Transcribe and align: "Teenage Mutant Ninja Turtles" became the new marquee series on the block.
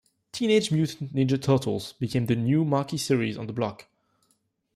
"Teenage 0.31 0.71
Mutant 0.71 1.13
Ninja 1.13 1.39
Turtles" 1.39 1.93
became 1.93 2.25
the 2.25 2.35
new 2.35 2.65
marquee 2.65 2.97
series 2.97 3.37
on 3.37 3.45
the 3.45 3.53
block. 3.53 3.85